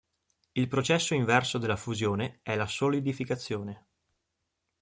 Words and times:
Il 0.55 0.67
processo 0.67 1.13
inverso 1.13 1.59
della 1.59 1.75
fusione 1.75 2.39
è 2.41 2.55
la 2.55 2.65
solidificazione. 2.65 3.85